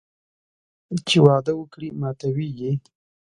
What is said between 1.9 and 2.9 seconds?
ماتوي یې